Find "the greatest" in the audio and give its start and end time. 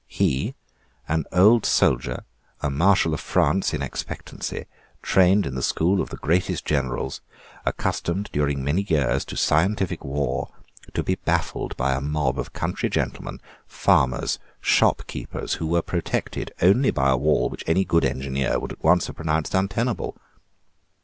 6.09-6.65